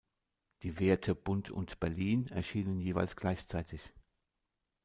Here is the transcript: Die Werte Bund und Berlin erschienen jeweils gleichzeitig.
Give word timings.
Die 0.63 0.79
Werte 0.79 1.13
Bund 1.13 1.51
und 1.51 1.79
Berlin 1.79 2.25
erschienen 2.29 2.79
jeweils 2.79 3.15
gleichzeitig. 3.15 3.93